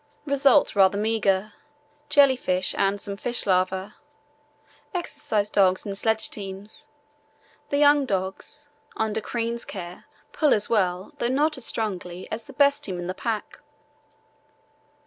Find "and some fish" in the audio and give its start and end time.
2.75-3.43